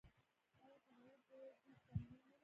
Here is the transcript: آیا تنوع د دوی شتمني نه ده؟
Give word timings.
آیا 0.63 0.77
تنوع 0.85 1.15
د 1.29 1.31
دوی 1.61 1.73
شتمني 1.81 2.15
نه 2.23 2.29
ده؟ 2.33 2.39